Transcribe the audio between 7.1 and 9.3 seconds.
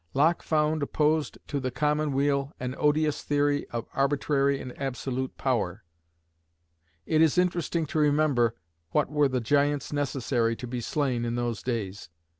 is interesting to remember what were